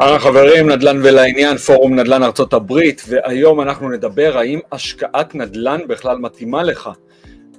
[0.00, 6.18] אהלן חברים, נדל"ן ולעניין, פורום נדל"ן ארצות הברית, והיום אנחנו נדבר האם השקעת נדל"ן בכלל
[6.18, 6.90] מתאימה לך.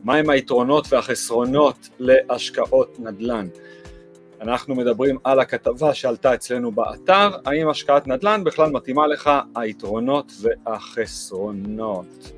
[0.03, 3.47] מהם היתרונות והחסרונות להשקעות נדל"ן.
[4.41, 12.31] אנחנו מדברים על הכתבה שעלתה אצלנו באתר, האם השקעת נדל"ן בכלל מתאימה לך היתרונות והחסרונות.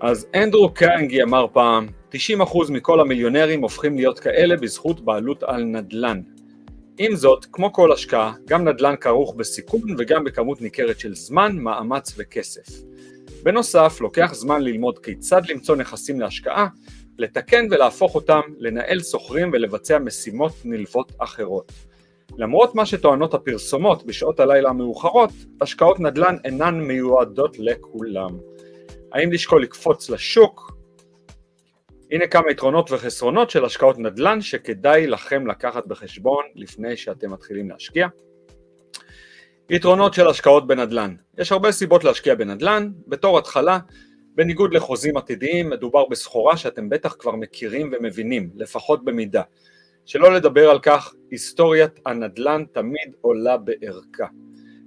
[0.00, 2.16] אז אנדרו קאנגי אמר פעם, 90%
[2.70, 6.20] מכל המיליונרים הופכים להיות כאלה בזכות בעלות על נדל"ן.
[6.98, 12.14] עם זאת, כמו כל השקעה, גם נדל"ן כרוך בסיכון וגם בכמות ניכרת של זמן, מאמץ
[12.16, 12.82] וכסף.
[13.42, 16.66] בנוסף, לוקח זמן ללמוד כיצד למצוא נכסים להשקעה,
[17.18, 21.72] לתקן ולהפוך אותם, לנהל סוחרים ולבצע משימות נלוות אחרות.
[22.38, 28.30] למרות מה שטוענות הפרסומות בשעות הלילה המאוחרות, השקעות נדל"ן אינן מיועדות לכולם.
[29.12, 30.79] האם לשקול לקפוץ לשוק?
[32.10, 38.06] הנה כמה יתרונות וחסרונות של השקעות נדל"ן שכדאי לכם לקחת בחשבון לפני שאתם מתחילים להשקיע.
[39.70, 43.78] יתרונות של השקעות בנדל"ן יש הרבה סיבות להשקיע בנדל"ן, בתור התחלה
[44.34, 49.42] בניגוד לחוזים עתידיים מדובר בסחורה שאתם בטח כבר מכירים ומבינים, לפחות במידה.
[50.06, 54.26] שלא לדבר על כך, היסטוריית הנדל"ן תמיד עולה בערכה.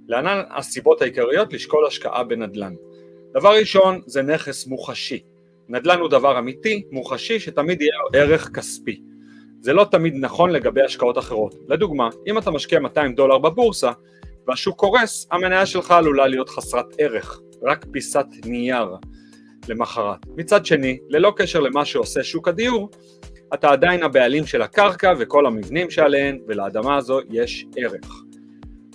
[0.08, 2.74] להלן הסיבות העיקריות לשקול השקעה בנדל"ן.
[3.32, 5.33] דבר ראשון זה נכס מוחשי.
[5.68, 9.00] נדל"ן הוא דבר אמיתי, מוחשי, שתמיד יהיה ערך כספי.
[9.60, 11.54] זה לא תמיד נכון לגבי השקעות אחרות.
[11.68, 13.90] לדוגמה, אם אתה משקיע 200 דולר בבורסה
[14.46, 18.88] והשוק קורס, המניה שלך עלולה להיות חסרת ערך, רק פיסת נייר
[19.68, 20.18] למחרת.
[20.36, 22.90] מצד שני, ללא קשר למה שעושה שוק הדיור,
[23.54, 28.22] אתה עדיין הבעלים של הקרקע וכל המבנים שעליהן, ולאדמה הזו יש ערך.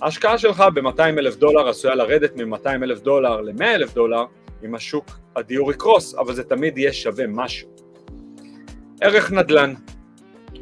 [0.01, 4.25] ההשקעה שלך ב-200 אלף דולר עשויה לרדת מ-200 אלף דולר ל-100 אלף דולר
[4.65, 5.05] אם השוק
[5.39, 7.69] הדיור יקרוס, אבל זה תמיד יהיה שווה משהו.
[9.01, 9.73] ערך נדל"ן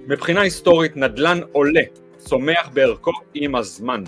[0.08, 1.82] מבחינה היסטורית נדל"ן עולה,
[2.18, 4.04] צומח בערכו עם הזמן.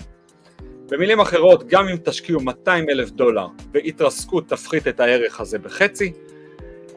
[0.90, 6.12] במילים אחרות, גם אם תשקיעו 200 אלף דולר והתרסקות תפחית את הערך הזה בחצי,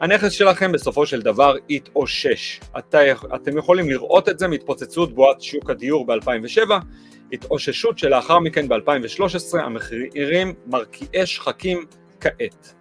[0.00, 2.60] הנכס שלכם בסופו של דבר יתאושש.
[2.78, 2.94] את,
[3.34, 6.70] אתם יכולים לראות את זה מהתפוצצות בועת שוק הדיור ב-2007,
[7.32, 11.84] התאוששות שלאחר מכן ב-2013, המחירים מרקיעי שחקים
[12.20, 12.74] כעת.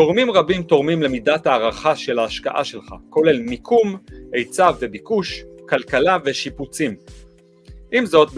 [0.00, 3.96] גורמים רבים תורמים למידת הערכה של ההשקעה שלך, כולל מיקום,
[4.32, 6.96] היצע וביקוש, כלכלה ושיפוצים.
[7.92, 8.28] עם זאת,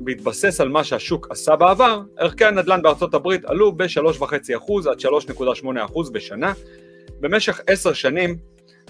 [0.00, 6.52] בהתבסס על מה שהשוק עשה בעבר, ערכי הנדל"ן בארצות הברית עלו ב-3.5% עד 3.8% בשנה.
[7.20, 8.36] במשך עשר שנים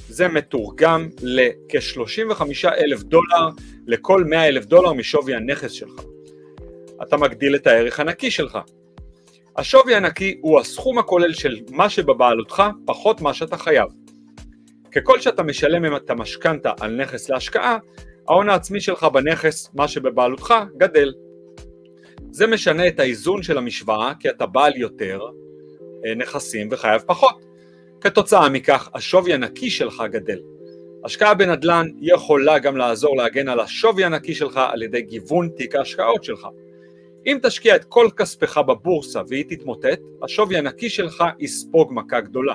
[0.09, 3.49] זה מתורגם לכ-35 אלף דולר
[3.87, 6.01] לכל 100 אלף דולר משווי הנכס שלך.
[7.03, 8.59] אתה מגדיל את הערך הנקי שלך.
[9.57, 13.89] השווי הנקי הוא הסכום הכולל של מה שבבעלותך פחות מה שאתה חייב.
[14.93, 17.79] ככל שאתה משלם את המשכנתה על נכס להשקעה,
[18.29, 21.13] ההון העצמי שלך בנכס, מה שבבעלותך, גדל.
[22.31, 25.21] זה משנה את האיזון של המשוואה כי אתה בעל יותר
[26.07, 27.45] אה, נכסים וחייב פחות.
[28.01, 30.39] כתוצאה מכך השווי הנקי שלך גדל.
[31.05, 36.25] השקעה בנדל"ן יכולה גם לעזור להגן על השווי הנקי שלך על ידי גיוון תיק ההשקעות
[36.25, 36.47] שלך.
[37.27, 42.55] אם תשקיע את כל כספך בבורסה והיא תתמוטט, השווי הנקי שלך יספוג מכה גדולה.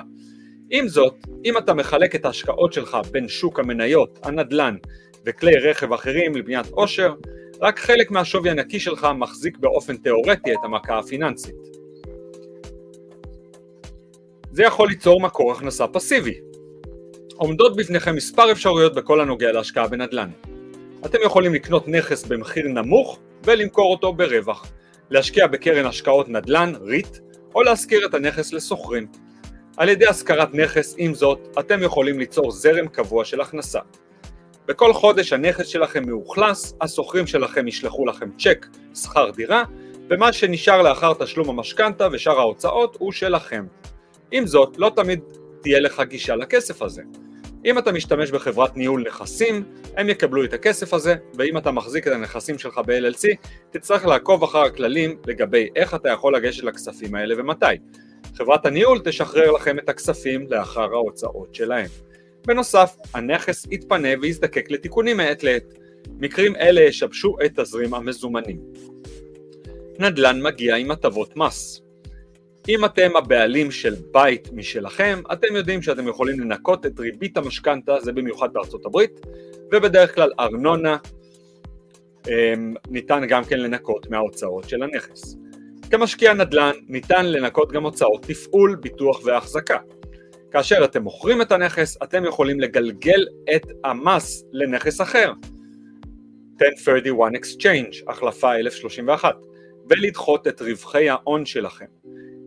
[0.70, 4.76] עם זאת, אם אתה מחלק את ההשקעות שלך בין שוק המניות, הנדל"ן
[5.24, 7.14] וכלי רכב אחרים לבניית עושר,
[7.60, 11.54] רק חלק מהשווי הנקי שלך מחזיק באופן תאורטי את המכה הפיננסית.
[14.52, 16.40] זה יכול ליצור מקור הכנסה פסיבי.
[17.36, 20.30] עומדות בפניכם מספר אפשרויות בכל הנוגע להשקעה בנדל"ן.
[21.06, 24.66] אתם יכולים לקנות נכס במחיר נמוך ולמכור אותו ברווח,
[25.10, 27.18] להשקיע בקרן השקעות נדל"ן, REIT,
[27.54, 29.06] או להשכיר את הנכס לסוחרים.
[29.76, 33.80] על ידי השכרת נכס, עם זאת, אתם יכולים ליצור זרם קבוע של הכנסה.
[34.66, 39.64] בכל חודש הנכס שלכם מאוכלס, הסוחרים שלכם ישלחו לכם צ'ק שכר דירה,
[40.10, 43.66] ומה שנשאר לאחר תשלום המשכנתה ושאר ההוצאות הוא שלכם.
[44.30, 45.20] עם זאת, לא תמיד
[45.60, 47.02] תהיה לך גישה לכסף הזה.
[47.64, 49.64] אם אתה משתמש בחברת ניהול נכסים,
[49.96, 53.36] הם יקבלו את הכסף הזה, ואם אתה מחזיק את הנכסים שלך ב-LLC,
[53.70, 57.66] תצטרך לעקוב אחר הכללים לגבי איך אתה יכול לגשת לכספים האלה ומתי.
[58.34, 61.86] חברת הניהול תשחרר לכם את הכספים לאחר ההוצאות שלהם.
[62.46, 65.74] בנוסף, הנכס יתפנה ויזדקק לתיקונים מעת לעת.
[66.18, 68.60] מקרים אלה ישבשו את תזרים המזומנים.
[69.98, 71.82] נדל"ן מגיע עם הטבות מס.
[72.68, 78.12] אם אתם הבעלים של בית משלכם, אתם יודעים שאתם יכולים לנקות את ריבית המשכנתה, זה
[78.12, 79.20] במיוחד בארצות הברית,
[79.72, 80.96] ובדרך כלל ארנונה
[82.28, 85.36] אמ, ניתן גם כן לנקות מההוצאות של הנכס.
[85.90, 89.78] כמשקיע נדל"ן ניתן לנקות גם הוצאות תפעול, ביטוח והחזקה.
[90.50, 93.26] כאשר אתם מוכרים את הנכס, אתם יכולים לגלגל
[93.56, 95.32] את המס לנכס אחר.
[96.62, 99.34] 1031 Exchange, החלפה 1031,
[99.90, 101.86] ולדחות את רווחי ההון שלכם.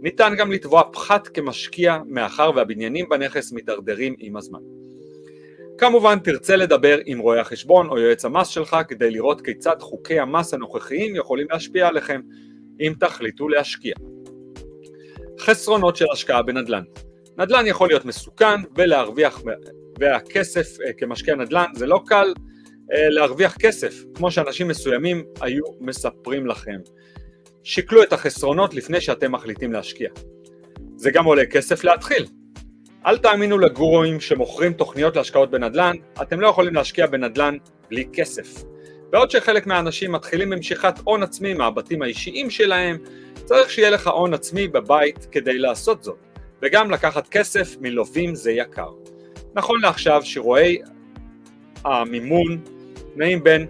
[0.01, 4.78] ניתן גם לתבוע פחת כמשקיע מאחר והבניינים בנכס מתדרדרים עם הזמן.
[5.79, 10.53] כמובן תרצה לדבר עם רואה החשבון או יועץ המס שלך כדי לראות כיצד חוקי המס
[10.53, 12.21] הנוכחיים יכולים להשפיע עליכם
[12.79, 13.93] אם תחליטו להשקיע.
[15.39, 16.83] חסרונות של השקעה בנדל"ן
[17.37, 19.41] נדל"ן יכול להיות מסוכן ולהרוויח,
[19.99, 22.33] והכסף אה, כמשקיע נדל"ן זה לא קל
[22.93, 26.77] אה, להרוויח כסף, כמו שאנשים מסוימים היו מספרים לכם.
[27.63, 30.09] שקלו את החסרונות לפני שאתם מחליטים להשקיע.
[30.95, 32.25] זה גם עולה כסף להתחיל.
[33.05, 37.57] אל תאמינו לגורואים שמוכרים תוכניות להשקעות בנדל"ן, אתם לא יכולים להשקיע בנדל"ן
[37.89, 38.63] בלי כסף.
[39.09, 42.97] בעוד שחלק מהאנשים מתחילים במשיכת הון עצמי מהבתים האישיים שלהם,
[43.45, 46.17] צריך שיהיה לך הון עצמי בבית כדי לעשות זאת,
[46.61, 48.89] וגם לקחת כסף מלווים זה יקר.
[49.55, 50.77] נכון לעכשיו שירועי
[51.85, 52.63] המימון
[53.15, 53.67] נעים בין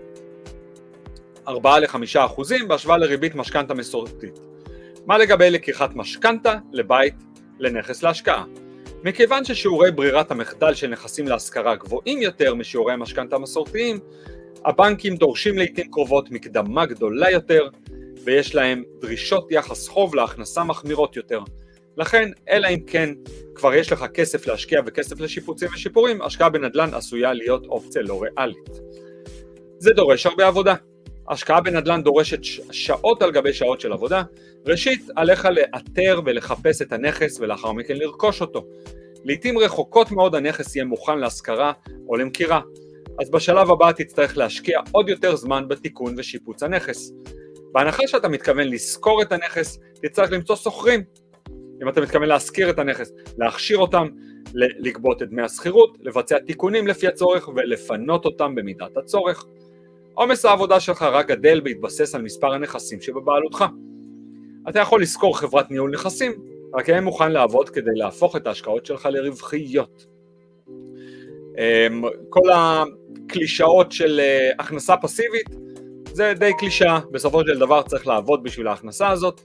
[1.48, 4.40] 4 ל-5 אחוזים בהשוואה לריבית משכנתה מסורתית.
[5.06, 7.16] מה לגבי לקיחת משכנתה לבית
[7.60, 8.46] לנכס להשקעה?
[9.04, 14.00] מכיוון ששיעורי ברירת המחדל של נכסים להשכרה גבוהים יותר משיעורי המשכנתה המסורתיים,
[14.66, 17.68] הבנקים דורשים לעיתים קרובות מקדמה גדולה יותר
[18.24, 21.40] ויש להם דרישות יחס חוב להכנסה מחמירות יותר.
[21.98, 23.10] לכן, אלא אם כן
[23.56, 28.70] כבר יש לך כסף להשקיע וכסף לשיפוצים ושיפורים, השקעה בנדל"ן עשויה להיות אופציה לא ריאלית.
[29.78, 30.76] זה דורש הרבה עבודה.
[31.30, 34.24] השקעה בנדל"ן דורשת שעות על גבי שעות של עבודה.
[34.68, 38.66] ראשית, עליך לאתר ולחפש את הנכס ולאחר מכן לרכוש אותו.
[39.24, 41.72] לעיתים רחוקות מאוד הנכס יהיה מוכן להשכרה
[42.08, 42.62] או למכירה,
[43.22, 47.12] אז בשלב הבא תצטרך להשקיע עוד יותר זמן בתיקון ושיפוץ הנכס.
[47.72, 51.04] בהנחה שאתה מתכוון לשכור את הנכס, תצטרך למצוא שוכרים.
[51.84, 54.08] אם אתה מתכוון להשכיר את הנכס, להכשיר אותם,
[54.54, 59.46] לגבות את דמי השכירות, לבצע תיקונים לפי הצורך ולפנות אותם במידת הצורך.
[60.14, 63.66] עומס העבודה שלך רק גדל בהתבסס על מספר הנכסים שבבעלותך.
[64.70, 66.32] אתה יכול לשכור חברת ניהול נכסים,
[66.74, 70.06] רק יהיה מוכן לעבוד כדי להפוך את ההשקעות שלך לרווחיות.
[71.58, 75.50] אמ, כל הקלישאות של אה, הכנסה פסיבית
[76.14, 79.42] זה די קלישאה, בסופו של דבר צריך לעבוד בשביל ההכנסה הזאת.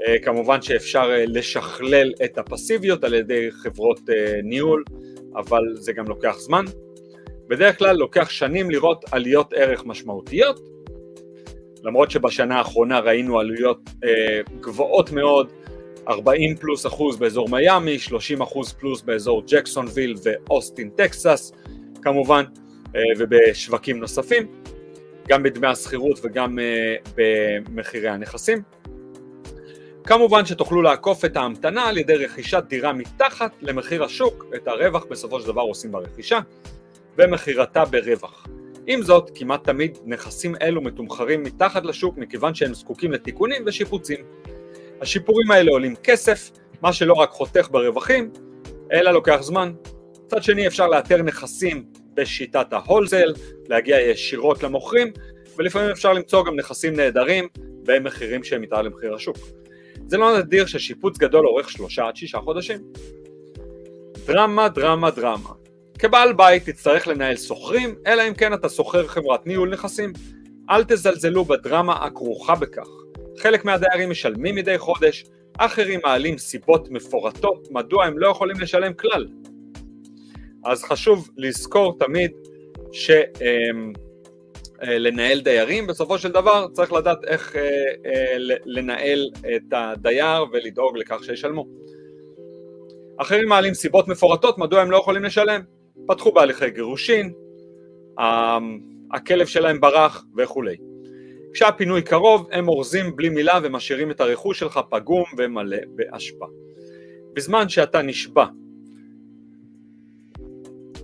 [0.00, 4.00] אה, כמובן שאפשר אה, לשכלל את הפסיביות על ידי חברות
[4.42, 4.84] ניהול,
[5.36, 6.64] אבל זה גם לוקח זמן.
[7.48, 10.60] בדרך כלל לוקח שנים לראות עליות ערך משמעותיות,
[11.84, 15.52] למרות שבשנה האחרונה ראינו עליות אה, גבוהות מאוד,
[16.08, 21.52] 40 פלוס אחוז באזור מיאמי, 30 אחוז פלוס באזור ג'קסונוויל ואוסטין טקסס
[22.02, 22.44] כמובן,
[22.96, 24.46] אה, ובשווקים נוספים,
[25.28, 28.62] גם בדמי השכירות וגם אה, במחירי הנכסים.
[30.04, 35.40] כמובן שתוכלו לעקוף את ההמתנה על ידי רכישת דירה מתחת למחיר השוק, את הרווח בסופו
[35.40, 36.38] של דבר עושים ברכישה.
[37.18, 38.46] ומכירתה ברווח.
[38.86, 44.18] עם זאת, כמעט תמיד נכסים אלו מתומחרים מתחת לשוק מכיוון שהם זקוקים לתיקונים ושיפוצים.
[45.00, 46.50] השיפורים האלה עולים כסף,
[46.82, 48.30] מה שלא רק חותך ברווחים,
[48.92, 49.72] אלא לוקח זמן.
[50.24, 51.84] מצד שני אפשר לאתר נכסים
[52.14, 53.32] בשיטת ההולזל,
[53.68, 55.12] להגיע ישירות למוכרים,
[55.56, 57.48] ולפעמים אפשר למצוא גם נכסים נהדרים
[57.82, 59.36] במחירים שהם מתחת למחיר השוק.
[60.06, 62.78] זה לא נדיר ששיפוץ גדול אורך שלושה עד שישה חודשים.
[64.26, 65.57] דרמה, דרמה, דרמה.
[65.98, 70.12] כבעל בית תצטרך לנהל שוכרים, אלא אם כן אתה שוכר חברת ניהול נכסים.
[70.70, 72.88] אל תזלזלו בדרמה הכרוכה בכך.
[73.38, 75.24] חלק מהדיירים משלמים מדי חודש,
[75.58, 79.28] אחרים מעלים סיבות מפורטות מדוע הם לא יכולים לשלם כלל.
[80.64, 82.30] אז חשוב לזכור תמיד
[82.92, 83.94] שלנהל
[85.38, 87.62] אמ, דיירים, בסופו של דבר צריך לדעת איך אה,
[88.06, 88.36] אה,
[88.66, 91.66] לנהל את הדייר ולדאוג לכך שישלמו.
[93.16, 95.77] אחרים מעלים סיבות מפורטות מדוע הם לא יכולים לשלם.
[96.06, 97.32] פתחו בהליכי גירושין,
[99.12, 100.76] הכלב שלהם ברח וכולי.
[101.52, 106.46] כשהפינוי קרוב הם אורזים בלי מילה ומשאירים את הרכוש שלך פגום ומלא באשפה.
[107.32, 108.44] בזמן שאתה נשבע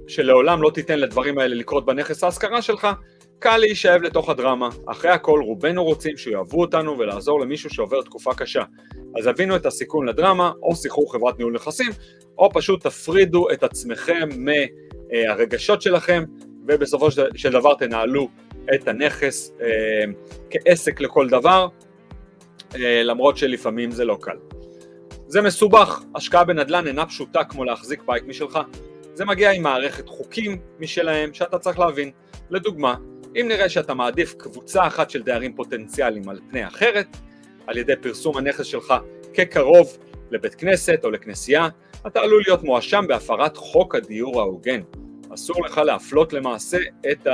[0.08, 2.88] שלעולם לא תיתן לדברים האלה לקרות בנכס ההשכרה שלך,
[3.38, 4.68] קל להישאב לתוך הדרמה.
[4.86, 8.62] אחרי הכל רובנו רוצים שיאהבו אותנו ולעזור למישהו שעובר תקופה קשה.
[9.18, 11.90] אז הבינו את הסיכון לדרמה, או שיחו חברת ניהול נכסים,
[12.38, 14.48] או פשוט תפרידו את עצמכם מ...
[14.48, 16.24] אה, הרגשות שלכם,
[16.68, 18.28] ובסופו של דבר תנהלו
[18.74, 20.04] את הנכס אה,
[20.50, 21.68] כעסק לכל דבר,
[22.74, 24.36] אה, למרות שלפעמים זה לא קל.
[25.26, 28.58] זה מסובך, השקעה בנדל"ן אינה פשוטה כמו להחזיק בית משלך.
[29.14, 32.10] זה מגיע עם מערכת חוקים משלהם שאתה צריך להבין.
[32.50, 32.94] לדוגמה,
[33.36, 37.16] אם נראה שאתה מעדיף קבוצה אחת של דיירים פוטנציאליים על פני אחרת,
[37.66, 38.94] על ידי פרסום הנכס שלך
[39.34, 39.98] כקרוב
[40.30, 41.68] לבית כנסת או לכנסייה,
[42.06, 44.80] אתה עלול להיות מואשם בהפרת חוק הדיור ההוגן.
[45.34, 46.78] אסור לך להפלות למעשה
[47.12, 47.26] את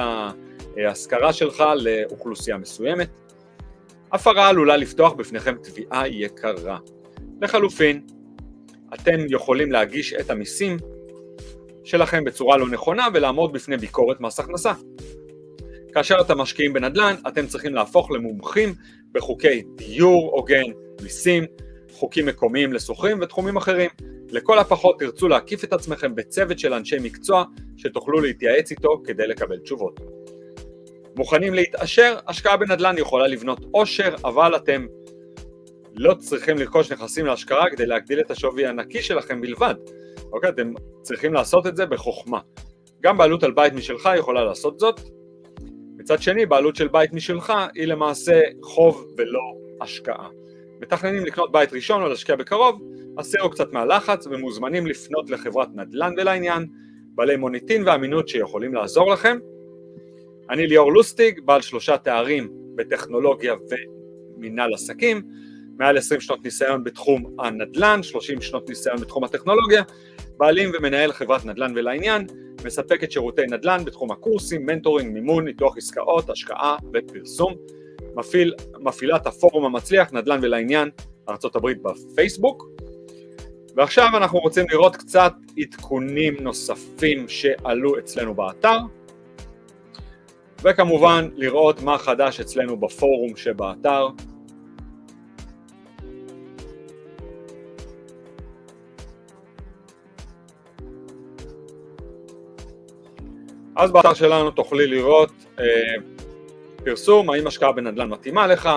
[0.77, 3.09] ההשכרה שלך לאוכלוסייה מסוימת.
[4.13, 6.79] הפרה עלולה לפתוח בפניכם תביעה יקרה.
[7.43, 8.07] לחלופין,
[8.95, 10.77] אתם יכולים להגיש את המיסים
[11.85, 14.73] שלכם בצורה לא נכונה ולעמוד בפני ביקורת מס הכנסה.
[15.95, 18.75] כאשר אתם משקיעים בנדל"ן, אתם צריכים להפוך למומחים
[19.13, 20.65] בחוקי דיור הוגן,
[21.03, 21.45] מיסים,
[21.93, 23.91] חוקים מקומיים לשוכרים ותחומים אחרים.
[24.31, 27.45] לכל הפחות תרצו להקיף את עצמכם בצוות של אנשי מקצוע
[27.77, 30.01] שתוכלו להתייעץ איתו כדי לקבל תשובות.
[31.17, 32.19] מוכנים להתעשר?
[32.29, 34.87] השקעה בנדל"ן יכולה לבנות עושר, אבל אתם
[35.95, 39.75] לא צריכים לרכוש נכסים להשקעה כדי להגדיל את השווי הנקי שלכם בלבד.
[40.33, 40.51] אוקיי?
[40.51, 42.41] אתם צריכים לעשות את זה בחוכמה.
[43.03, 45.01] גם בעלות על בית משלך יכולה לעשות זאת.
[46.11, 49.41] מצד שני, בעלות של בית משלך היא למעשה חוב ולא
[49.81, 50.29] השקעה.
[50.81, 52.81] מתכננים לקנות בית ראשון או להשקיע בקרוב,
[53.19, 56.67] הסירו קצת מהלחץ ומוזמנים לפנות לחברת נדל"ן ולעניין,
[57.15, 59.39] בעלי מוניטין ואמינות שיכולים לעזור לכם.
[60.51, 63.55] אני ליאור לוסטיג, בעל שלושה תארים בטכנולוגיה
[64.37, 65.23] ומינהל עסקים,
[65.79, 69.83] מעל 20 שנות ניסיון בתחום הנדל"ן, 30 שנות ניסיון בתחום הטכנולוגיה,
[70.37, 72.27] בעלים ומנהל חברת נדל"ן ולעניין,
[72.65, 77.55] מספקת שירותי נדל"ן בתחום הקורסים, מנטורינג, מימון, ניתוח עסקאות, השקעה ופרסום.
[78.15, 80.91] מפעיל, מפעילת הפורום המצליח, נדל"ן ולעניין,
[81.29, 82.67] ארה"ב בפייסבוק.
[83.77, 88.79] ועכשיו אנחנו רוצים לראות קצת עדכונים נוספים שעלו אצלנו באתר,
[90.63, 94.09] וכמובן לראות מה חדש אצלנו בפורום שבאתר.
[103.81, 105.65] אז באתר שלנו תוכלי לראות אה,
[106.85, 108.69] פרסום, האם השקעה בנדל"ן מתאימה לך,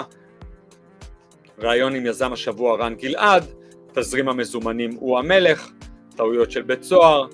[1.60, 3.46] ראיון עם יזם השבוע רן גלעד,
[3.94, 5.72] תזרים המזומנים הוא המלך,
[6.16, 7.28] טעויות של בית סוהר,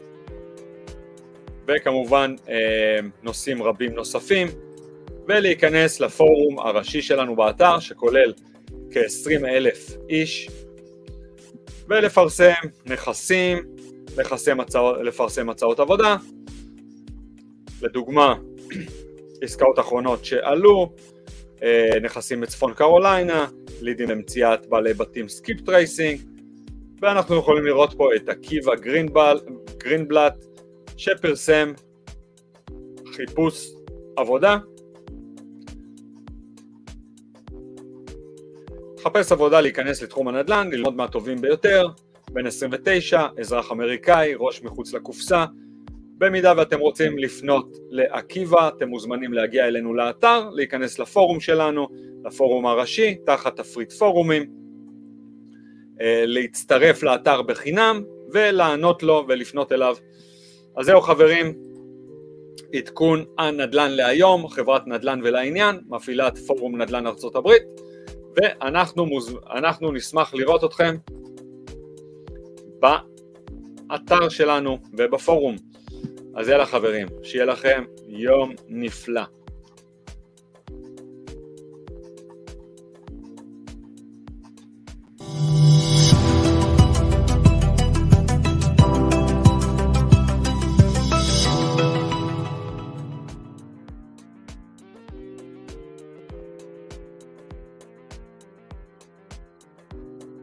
[1.67, 4.47] וכמובן אה, נושאים רבים נוספים,
[5.27, 8.33] ולהיכנס לפורום הראשי שלנו באתר שכולל
[8.91, 10.49] כ-20 אלף איש,
[11.87, 12.53] ולפרסם
[12.85, 13.57] נכסים,
[15.03, 16.15] לפרסם הצעות, עבודה,
[17.81, 18.35] לדוגמה
[19.41, 20.93] עסקאות אחרונות שעלו,
[21.63, 23.47] אה, נכסים בצפון קרוליינה,
[23.81, 26.21] לידים למציאת בעלי בתים skip tracing,
[27.01, 29.39] ואנחנו יכולים לראות פה את עקיבא גרינבל,
[29.77, 30.45] גרינבלט
[30.97, 31.73] שפרסם
[33.13, 33.69] חיפוש
[34.15, 34.57] עבודה.
[39.03, 41.87] חפש עבודה להיכנס לתחום הנדל"ן, ללמוד מהטובים ביותר,
[42.31, 45.45] בן 29, אזרח אמריקאי, ראש מחוץ לקופסה,
[46.19, 51.87] במידה ואתם רוצים לפנות לעקיבא, אתם מוזמנים להגיע אלינו לאתר, להיכנס לפורום שלנו,
[52.25, 54.45] לפורום הראשי, תחת תפריט פורומים,
[56.01, 59.95] אה, להצטרף לאתר בחינם ולענות לו ולפנות אליו.
[60.77, 61.53] אז זהו חברים,
[62.73, 67.63] עדכון הנדל"ן להיום, חברת נדל"ן ולעניין, מפעילת פורום נדל"ן ארצות הברית,
[68.35, 69.37] ואנחנו מוז...
[69.93, 70.95] נשמח לראות אתכם
[72.79, 75.55] באתר שלנו ובפורום.
[76.35, 79.21] אז יאללה חברים, שיהיה לכם יום נפלא.